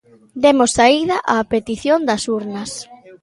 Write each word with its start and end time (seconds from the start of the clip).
Demos 0.45 0.71
saída 0.77 1.15
á 1.33 1.35
petición 1.53 1.99
das 2.09 2.23
urnas. 2.37 2.71